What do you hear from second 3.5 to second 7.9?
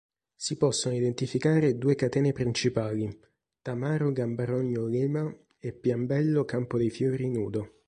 Tamaro-Gambarogno-Lema e Piambello-Campo dei Fiori-Nudo.